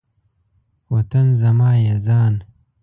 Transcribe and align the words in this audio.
وطن 0.93 1.25
زما 1.41 1.69
یی 1.83 1.93
ځان 2.05 2.33